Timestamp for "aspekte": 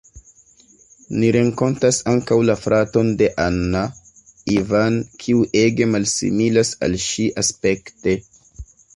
7.43-8.17